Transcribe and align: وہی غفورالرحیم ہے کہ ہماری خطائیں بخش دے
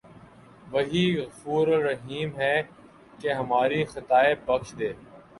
وہی 0.71 1.03
غفورالرحیم 1.17 2.29
ہے 2.37 2.55
کہ 3.19 3.33
ہماری 3.33 3.83
خطائیں 3.85 4.33
بخش 4.45 4.73
دے 4.79 4.91